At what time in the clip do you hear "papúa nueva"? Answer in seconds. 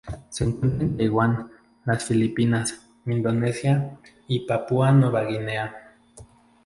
4.47-5.25